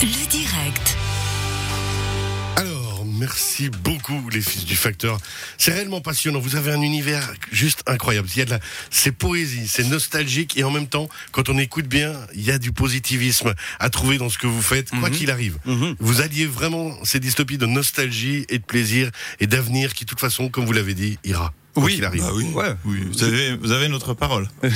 Le 0.00 0.26
direct. 0.28 0.47
Merci 3.18 3.68
beaucoup 3.70 4.28
les 4.30 4.40
fils 4.40 4.64
du 4.64 4.76
facteur. 4.76 5.18
C'est 5.56 5.72
réellement 5.72 6.00
passionnant. 6.00 6.38
Vous 6.38 6.56
avez 6.56 6.72
un 6.72 6.80
univers 6.82 7.32
juste 7.50 7.82
incroyable. 7.86 8.28
Il 8.34 8.38
y 8.38 8.42
a 8.42 8.44
de 8.44 8.50
la, 8.50 8.60
c'est 8.90 9.12
poésie, 9.12 9.66
c'est 9.68 9.84
nostalgique 9.84 10.56
et 10.56 10.64
en 10.64 10.70
même 10.70 10.86
temps, 10.86 11.08
quand 11.32 11.48
on 11.48 11.58
écoute 11.58 11.86
bien, 11.86 12.12
il 12.34 12.42
y 12.42 12.50
a 12.50 12.58
du 12.58 12.72
positivisme 12.72 13.54
à 13.80 13.90
trouver 13.90 14.18
dans 14.18 14.28
ce 14.28 14.38
que 14.38 14.46
vous 14.46 14.62
faites, 14.62 14.90
quoi 14.90 15.10
qu'il 15.10 15.30
arrive. 15.30 15.58
Vous 15.98 16.20
alliez 16.20 16.46
vraiment 16.46 16.92
ces 17.04 17.20
dystopies 17.20 17.58
de 17.58 17.66
nostalgie 17.66 18.44
et 18.48 18.58
de 18.58 18.64
plaisir 18.64 19.10
et 19.40 19.46
d'avenir 19.46 19.94
qui, 19.94 20.04
de 20.04 20.08
toute 20.10 20.20
façon, 20.20 20.48
comme 20.48 20.64
vous 20.64 20.72
l'avez 20.72 20.94
dit, 20.94 21.18
ira. 21.24 21.52
Oui, 21.76 21.94
qu'il 21.94 22.04
arrive. 22.04 22.22
bah 22.22 22.30
oui. 22.34 22.44
Ouais, 22.54 22.74
oui, 22.86 23.06
vous 23.12 23.22
avez, 23.22 23.54
vous 23.56 23.70
avez 23.70 23.86
notre 23.88 24.12
parole. 24.12 24.48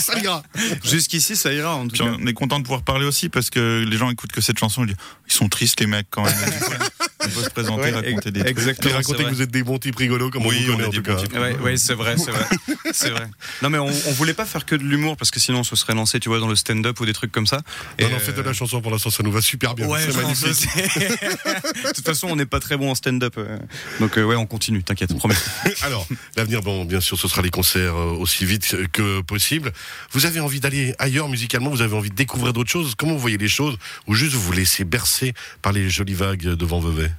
Ça 0.00 0.16
ira. 0.20 0.44
Jusqu'ici, 0.84 1.34
ça 1.34 1.52
ira 1.52 1.74
en 1.74 1.84
tout 1.88 1.96
Puis 1.96 1.98
cas. 2.04 2.16
on 2.20 2.26
est 2.26 2.32
content 2.32 2.58
de 2.58 2.62
pouvoir 2.64 2.82
parler 2.82 3.04
aussi 3.04 3.28
parce 3.28 3.50
que 3.50 3.84
les 3.84 3.96
gens 3.96 4.10
écoutent 4.10 4.30
que 4.30 4.40
cette 4.40 4.58
chanson, 4.58 4.84
ils 4.84 4.88
disent 4.88 4.96
ils 5.26 5.32
sont 5.32 5.48
tristes 5.48 5.80
les 5.80 5.86
mecs 5.88 6.06
quand 6.10 6.22
même. 6.22 6.34
On 7.26 7.30
peut 7.30 7.42
se 7.44 7.50
présenter, 7.50 7.80
Ouais, 7.82 7.90
raconter 7.90 8.30
des 8.30 8.40
trucs. 8.40 8.50
Exactement. 8.50 8.94
racontez 8.94 9.18
c'est 9.18 9.24
que 9.30 9.34
vous 9.34 9.42
êtes 9.42 9.50
des 9.50 9.62
bons 9.62 9.78
types 9.78 9.96
rigolos, 9.96 10.30
comme 10.30 10.46
Oui, 10.46 10.56
on 10.60 10.66
vous 10.66 10.72
on 10.72 10.76
connaît 10.76 10.84
est 10.84 10.86
en 10.86 10.90
des 10.90 10.96
tout 10.98 11.02
bons 11.02 11.16
cas. 11.16 11.22
types. 11.22 11.34
Ouais, 11.34 11.56
ouais, 11.58 11.76
c'est 11.76 11.94
vrai, 11.94 12.16
c'est 12.16 12.30
vrai, 12.30 12.46
c'est 12.92 13.10
vrai. 13.10 13.26
Non, 13.62 13.70
mais 13.70 13.78
on, 13.78 13.86
on 13.86 14.12
voulait 14.12 14.34
pas 14.34 14.44
faire 14.46 14.64
que 14.66 14.74
de 14.74 14.82
l'humour 14.84 15.16
parce 15.16 15.30
que 15.30 15.40
sinon 15.40 15.60
on 15.60 15.64
se 15.64 15.76
serait 15.76 15.94
lancé, 15.94 16.20
tu 16.20 16.28
vois, 16.28 16.38
dans 16.40 16.48
le 16.48 16.56
stand-up 16.56 16.98
ou 17.00 17.06
des 17.06 17.12
trucs 17.12 17.32
comme 17.32 17.46
ça. 17.46 17.56
Non, 18.00 18.08
Et, 18.08 18.10
non, 18.10 18.18
faites 18.18 18.36
de 18.36 18.40
euh, 18.40 18.44
la 18.44 18.52
chanson 18.52 18.80
pour 18.80 18.90
l'instant, 18.90 19.10
ça 19.10 19.22
nous 19.22 19.32
va 19.32 19.40
super 19.40 19.74
bien. 19.74 19.86
Ouais, 19.88 20.00
c'est 20.00 20.16
magnifique. 20.16 20.68
de 20.76 21.92
toute 21.92 22.04
façon, 22.06 22.28
on 22.30 22.36
n'est 22.36 22.46
pas 22.46 22.60
très 22.60 22.76
bon 22.76 22.90
en 22.90 22.94
stand-up, 22.94 23.34
euh, 23.38 23.58
donc 24.00 24.18
euh, 24.18 24.24
ouais, 24.24 24.36
on 24.36 24.46
continue. 24.46 24.82
T'inquiète, 24.82 25.16
promis. 25.16 25.34
Alors, 25.82 26.06
l'avenir, 26.36 26.60
bon, 26.62 26.84
bien 26.84 27.00
sûr, 27.00 27.18
ce 27.18 27.28
sera 27.28 27.42
les 27.42 27.50
concerts 27.50 27.94
euh, 27.96 28.16
aussi 28.18 28.44
vite 28.44 28.76
que 28.92 29.20
possible. 29.22 29.72
Vous 30.12 30.26
avez 30.26 30.40
envie 30.40 30.60
d'aller 30.60 30.94
ailleurs 30.98 31.28
musicalement 31.28 31.70
Vous 31.70 31.82
avez 31.82 31.96
envie 31.96 32.10
de 32.10 32.14
découvrir 32.14 32.52
d'autres 32.52 32.70
choses? 32.70 32.94
Comment 32.96 33.12
vous 33.12 33.18
voyez 33.18 33.38
les 33.38 33.48
choses? 33.48 33.76
Ou 34.06 34.14
juste 34.14 34.32
vous 34.34 34.40
vous 34.42 34.52
laissez 34.52 34.84
bercer 34.84 35.34
par 35.62 35.72
les 35.72 35.88
jolies 35.88 36.14
vagues 36.14 36.42
devant 36.42 36.80
Vevey? 36.80 37.10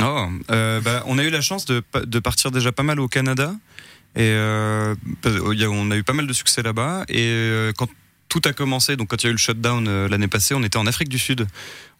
Oh, 0.00 0.26
euh, 0.50 0.80
bah, 0.80 1.02
on 1.06 1.18
a 1.18 1.22
eu 1.24 1.30
la 1.30 1.40
chance 1.40 1.64
de, 1.66 1.80
pa- 1.80 2.04
de 2.04 2.18
partir 2.18 2.50
déjà 2.50 2.72
pas 2.72 2.82
mal 2.82 2.98
au 3.00 3.08
Canada. 3.08 3.54
Et 4.16 4.22
euh, 4.22 4.94
a- 5.24 5.68
on 5.70 5.90
a 5.90 5.96
eu 5.96 6.02
pas 6.02 6.12
mal 6.12 6.26
de 6.26 6.32
succès 6.32 6.62
là-bas. 6.62 7.04
Et 7.08 7.20
euh, 7.28 7.72
quand 7.76 7.88
tout 8.28 8.40
a 8.46 8.52
commencé, 8.52 8.96
donc 8.96 9.08
quand 9.08 9.22
il 9.22 9.26
y 9.26 9.28
a 9.28 9.30
eu 9.30 9.34
le 9.34 9.38
shutdown 9.38 10.06
l'année 10.06 10.26
passée, 10.26 10.54
on 10.54 10.62
était 10.64 10.78
en 10.78 10.86
Afrique 10.86 11.08
du 11.08 11.18
Sud. 11.20 11.46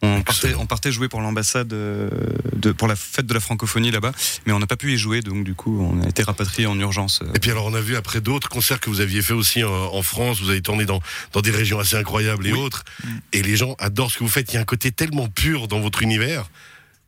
On 0.03 0.23
partait, 0.23 0.55
on 0.57 0.67
partait 0.67 0.91
jouer 0.91 1.09
pour 1.09 1.21
l'ambassade, 1.21 1.69
de, 1.69 2.73
pour 2.73 2.89
la 2.89 2.97
fête 2.97 3.27
de 3.27 3.35
la 3.35 3.39
francophonie 3.41 3.93
là-bas, 3.93 4.11
mais 4.45 4.53
on 4.53 4.59
n'a 4.59 4.67
pas 4.67 4.77
pu 4.77 4.93
y 4.93 4.99
jouer, 4.99 5.21
donc 5.21 5.45
du 5.45 5.55
coup, 5.55 5.81
on 5.81 6.03
a 6.03 6.09
été 6.09 6.25
rapatrié 6.25 6.67
en 6.67 6.79
urgence. 6.81 7.23
Et 7.35 7.39
puis 7.39 7.53
alors, 7.53 7.67
on 7.67 7.75
a 7.75 7.81
vu 7.81 7.95
après 7.95 8.21
d'autres 8.21 8.49
concerts 8.49 8.81
que 8.81 8.91
vous 8.91 9.01
aviez 9.01 9.23
fait 9.23 9.33
aussi 9.33 9.63
en, 9.63 9.71
en 9.73 10.03
France. 10.03 10.41
Vous 10.43 10.51
avez 10.51 10.61
tourné 10.61 10.87
dans, 10.87 11.01
dans 11.33 11.41
des 11.41 11.53
régions 11.53 11.79
assez 11.79 11.95
incroyables 11.97 12.47
et 12.49 12.53
Oui. 12.53 12.59
autres. 12.59 12.85
Et 13.33 13.43
les 13.43 13.57
gens 13.57 13.77
adorent 13.79 14.11
ce 14.11 14.19
que 14.19 14.25
vous 14.25 14.31
faites. 14.31 14.51
Il 14.53 14.57
y 14.57 14.59
a 14.59 14.61
un 14.61 14.65
côté 14.65 14.91
tellement 14.91 15.29
pur 15.29 15.69
dans 15.69 15.81
votre 15.81 16.03
univers. 16.03 16.47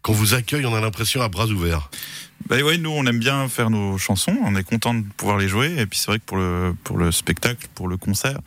Qu'on 0.07 0.13
vous 0.13 0.35
accueille, 0.35 0.65
on 0.65 0.73
a 0.73 0.81
l'impression 0.81 1.21
à 1.21 1.29
bras 1.29 1.47
ouverts. 1.47 1.91
Bah 2.49 2.57
ouais, 2.63 2.79
nous 2.79 2.91
on 2.91 3.05
aime 3.07 3.19
bien 3.19 3.49
faire 3.49 3.71
nos 3.71 3.99
chansons, 3.99 4.37
on 4.45 4.55
est 4.55 4.63
content 4.63 4.95
de 4.95 5.03
pouvoir 5.17 5.37
les 5.37 5.49
jouer. 5.49 5.75
Et 5.79 5.87
puis 5.87 5.99
c'est 5.99 6.07
vrai 6.07 6.19
que 6.21 6.25
pour 6.25 6.37
le 6.37 6.77
pour 6.85 6.97
le 6.97 7.11
spectacle, 7.11 7.67
pour 7.75 7.89
le 7.89 7.97
concert, 7.97 8.39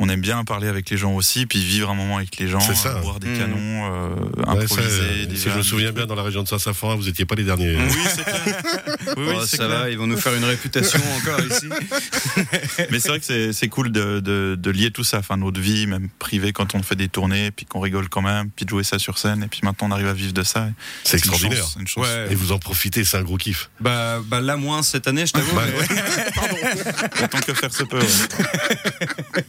on 0.00 0.08
aime 0.08 0.20
bien 0.20 0.42
parler 0.44 0.66
avec 0.66 0.90
les 0.90 0.96
gens 0.96 1.12
aussi, 1.12 1.46
puis 1.46 1.62
vivre 1.62 1.88
un 1.90 1.94
moment 1.94 2.16
avec 2.16 2.36
les 2.38 2.48
gens, 2.48 2.58
ça. 2.58 2.96
euh, 2.96 3.00
boire 3.00 3.20
des 3.20 3.28
Mmh. 3.28 3.38
canons, 3.38 3.56
euh, 3.92 4.08
Ouais, 4.08 4.44
ça, 4.44 4.50
improviser. 4.50 5.00
euh, 5.00 5.26
des 5.26 5.36
si 5.36 5.50
je 5.50 5.56
me 5.56 5.62
souviens 5.62 5.92
bien, 5.92 6.06
dans 6.06 6.16
la 6.16 6.24
région 6.24 6.42
de 6.42 6.48
Saint-Symphorien, 6.48 6.96
vous 6.96 7.04
n'étiez 7.04 7.26
pas 7.26 7.36
les 7.36 7.44
derniers. 7.44 7.76
Oui, 7.76 7.92
c'est 8.08 8.24
clair. 8.24 8.62
Oui, 9.16 9.24
oui, 9.28 9.34
Oh, 9.36 9.46
ça 9.46 9.56
clair. 9.58 9.68
va, 9.68 9.90
ils 9.90 9.98
vont 9.98 10.06
nous 10.08 10.16
faire 10.16 10.34
une 10.34 10.44
réputation 10.44 10.98
encore 11.18 11.38
ici. 11.46 11.68
Mais 12.90 12.98
c'est 12.98 13.08
vrai 13.08 13.20
que 13.20 13.24
c'est- 13.24 13.52
c'est 13.52 13.68
cool 13.68 13.92
de, 13.92 14.18
de, 14.20 14.56
de 14.58 14.70
lier 14.70 14.90
tout 14.90 15.04
ça, 15.04 15.18
enfin 15.18 15.36
notre 15.36 15.60
vie, 15.60 15.86
même 15.86 16.08
privée, 16.18 16.52
quand 16.52 16.74
on 16.74 16.82
fait 16.82 16.96
des 16.96 17.08
tournées, 17.08 17.50
puis 17.52 17.66
qu'on 17.66 17.80
rigole 17.80 18.08
quand 18.08 18.22
même, 18.22 18.50
puis 18.50 18.64
de 18.64 18.70
jouer 18.70 18.82
ça 18.84 18.98
sur 18.98 19.18
scène, 19.18 19.44
et 19.44 19.48
puis 19.48 19.60
maintenant 19.62 19.88
on 19.88 19.92
arrive 19.92 20.08
à 20.08 20.12
vivre 20.14 20.32
de 20.32 20.42
ça. 20.42 20.68
C'est 21.04 21.12
une 21.12 21.18
extraordinaire. 21.18 21.58
chance, 21.58 21.76
une 21.78 21.86
chance. 21.86 22.04
Ouais. 22.06 22.26
Et 22.30 22.34
vous 22.34 22.50
en 22.52 22.58
profitez, 22.58 23.04
c'est 23.04 23.16
un 23.18 23.22
gros 23.22 23.33
kiff. 23.36 23.70
Bah, 23.80 24.20
bah 24.26 24.40
là 24.40 24.56
moins 24.56 24.82
cette 24.82 25.06
année, 25.08 25.26
je 25.26 25.32
t'avoue. 25.32 25.54
Bah, 25.54 25.62
mais- 25.66 27.24
Autant 27.24 27.38
que 27.46 27.54
faire 27.54 27.72
se 27.72 27.84
peut. 27.84 27.98
ouais. 27.98 29.44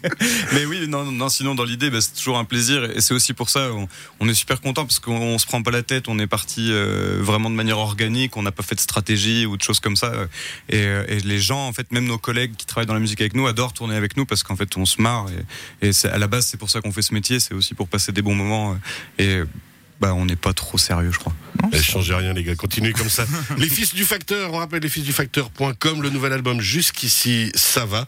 Mais 0.54 0.66
oui, 0.66 0.88
non, 0.88 1.04
non, 1.04 1.12
non, 1.12 1.30
sinon 1.30 1.56
dans 1.56 1.64
l'idée, 1.64 1.90
bah, 1.90 2.02
c'est 2.02 2.14
toujours 2.14 2.38
un 2.38 2.46
plaisir 2.46 2.84
et 2.96 3.02
c'est 3.02 3.14
aussi 3.14 3.34
pour 3.34 3.50
ça, 3.50 3.72
on, 3.72 3.88
on 4.20 4.30
est 4.30 4.34
super 4.34 4.62
content 4.62 4.86
parce 4.86 5.00
qu'on 5.00 5.16
on 5.18 5.38
se 5.38 5.46
prend 5.46 5.62
pas 5.62 5.72
la 5.72 5.84
tête, 5.84 6.08
on 6.08 6.20
est 6.20 6.28
parti 6.28 6.68
euh, 6.72 7.20
vraiment 7.22 7.50
de 7.50 7.56
manière 7.56 7.78
organique, 7.80 8.38
on 8.38 8.42
n'a 8.44 8.52
pas 8.52 8.64
fait 8.64 8.76
de 8.76 8.80
stratégie 8.82 9.46
ou 9.46 9.58
de 9.58 9.62
choses 9.64 9.80
comme 9.80 9.96
ça. 9.96 10.08
euh, 10.08 10.28
Et, 11.08 11.16
et 11.18 11.20
les 11.22 11.40
gens, 11.40 11.68
en 11.68 11.74
fait, 11.74 11.92
même 11.92 12.06
nos 12.06 12.18
collègues 12.18 12.56
qui 12.58 12.66
travaillent 12.66 12.88
dans 12.88 12.94
la 12.94 13.00
musique 13.00 13.22
avec 13.22 13.36
nous, 13.36 13.48
adorent 13.48 13.74
tourner 13.74 13.96
avec 13.96 14.18
nous 14.18 14.26
parce 14.26 14.44
qu'en 14.44 14.56
fait, 14.56 14.76
on 14.78 14.86
se 14.86 15.02
marre 15.02 15.26
et, 15.82 15.90
et 15.90 15.92
à 16.08 16.18
la 16.18 16.28
base, 16.28 16.46
c'est 16.48 16.58
pour 16.58 16.70
ça 16.70 16.82
qu'on 16.82 16.92
fait 16.92 17.02
ce 17.02 17.14
métier, 17.14 17.40
c'est 17.40 17.54
aussi 17.54 17.74
pour 17.74 17.88
passer 17.88 18.12
des 18.12 18.22
bons 18.22 18.36
moments 18.36 18.78
et 19.20 19.40
bah, 20.00 20.14
on 20.14 20.26
n'est 20.26 20.36
pas 20.36 20.54
trop 20.54 20.78
sérieux, 20.78 21.12
je 21.12 21.20
crois. 21.20 21.34
Eh, 21.74 21.78
ça- 21.78 21.84
changez 21.84 22.14
rien 22.16 22.34
les 22.34 22.44
gars, 22.44 22.56
continuez 22.56 22.94
comme 22.94 23.10
ça. 23.10 23.26
les 23.58 23.70
fils 23.70 23.94
du 23.94 24.04
facteur, 24.06 24.54
on 24.54 24.58
rappelle 24.58 24.82
lesfilsdufacteur.com, 24.82 26.02
le 26.02 26.10
nouvel 26.10 26.34
album 26.34 26.62
jusqu'ici 26.62 27.52
ça 27.56 27.86
va. 27.86 28.06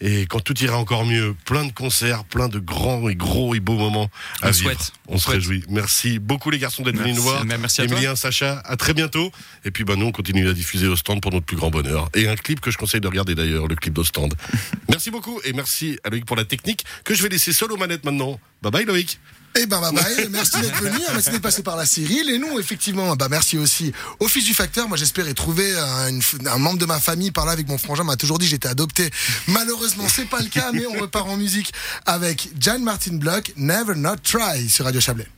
Et 0.00 0.26
quand 0.26 0.40
tout 0.40 0.58
ira 0.62 0.76
encore 0.76 1.04
mieux, 1.06 1.34
plein 1.46 1.64
de 1.64 1.72
concerts, 1.72 2.24
plein 2.24 2.48
de 2.48 2.58
grands 2.58 3.08
et 3.08 3.14
gros 3.14 3.54
et 3.54 3.60
beaux 3.60 3.76
moments 3.78 4.10
à 4.42 4.48
On 4.48 4.50
vivre. 4.50 4.64
souhaite, 4.64 4.92
On 5.06 5.14
on 5.14 5.18
se 5.18 5.24
souhaite. 5.24 5.36
réjouit. 5.36 5.64
Merci 5.68 6.18
beaucoup 6.18 6.50
les 6.50 6.58
garçons 6.58 6.82
d'être 6.82 6.96
venus 6.96 7.14
nous 7.14 7.22
Merci. 7.22 7.44
voir. 7.46 7.58
Merci 7.60 7.80
à 7.80 7.86
toi. 7.86 7.96
Emilien, 7.96 8.16
Sacha, 8.16 8.58
à 8.66 8.76
très 8.76 8.92
bientôt. 8.92 9.30
Et 9.64 9.70
puis 9.70 9.84
bah 9.84 9.94
nous 9.96 10.06
on 10.06 10.12
continue 10.12 10.48
à 10.48 10.52
diffuser 10.52 10.88
au 10.88 10.96
stand 10.96 11.20
pour 11.22 11.30
notre 11.32 11.46
plus 11.46 11.56
grand 11.56 11.70
bonheur. 11.70 12.10
Et 12.12 12.28
un 12.28 12.34
clip 12.36 12.60
que 12.60 12.70
je 12.72 12.76
conseille 12.76 13.00
de 13.00 13.08
regarder 13.08 13.34
d'ailleurs, 13.36 13.68
le 13.68 13.76
clip 13.76 13.94
d'Ostend. 13.94 14.28
merci 14.90 15.10
beaucoup 15.12 15.40
et 15.44 15.52
merci 15.52 15.96
à 16.04 16.10
Loïc 16.10 16.26
pour 16.26 16.36
la 16.36 16.44
technique 16.44 16.84
que 17.04 17.14
je 17.14 17.22
vais 17.22 17.28
laisser 17.28 17.52
seul 17.52 17.70
aux 17.72 17.76
manettes 17.78 18.04
maintenant. 18.04 18.40
Bye 18.62 18.72
bye 18.72 18.84
Loïc. 18.84 19.20
Eh 19.56 19.66
ben, 19.66 19.80
bah, 19.80 19.90
bah, 19.94 20.02
merci 20.30 20.60
d'être 20.60 20.82
venu, 20.82 20.98
merci 21.12 21.30
d'être 21.30 21.42
passé 21.42 21.62
par 21.62 21.76
la 21.76 21.86
Cyril. 21.86 22.28
Et 22.28 22.38
nous, 22.38 22.58
effectivement, 22.58 23.14
bah, 23.14 23.28
merci 23.30 23.56
aussi 23.56 23.92
au 24.18 24.26
fils 24.26 24.44
du 24.44 24.54
facteur. 24.54 24.88
Moi, 24.88 24.96
j'espérais 24.96 25.34
trouver 25.34 25.72
un, 25.76 26.58
membre 26.58 26.78
de 26.78 26.86
ma 26.86 26.98
famille 26.98 27.30
par 27.30 27.46
là 27.46 27.52
avec 27.52 27.68
mon 27.68 27.78
frangin. 27.78 28.02
m'a 28.02 28.16
toujours 28.16 28.38
dit 28.38 28.48
j'étais 28.48 28.68
adopté. 28.68 29.10
Malheureusement, 29.46 30.06
c'est 30.08 30.28
pas 30.28 30.40
le 30.40 30.48
cas, 30.48 30.72
mais 30.72 30.86
on 30.86 31.00
repart 31.00 31.28
en 31.28 31.36
musique 31.36 31.72
avec 32.04 32.50
Jan 32.58 32.80
Martin 32.80 33.14
Block, 33.16 33.52
Never 33.56 33.94
Not 33.94 34.16
Try 34.24 34.68
sur 34.68 34.86
Radio 34.86 35.00
Chablais. 35.00 35.28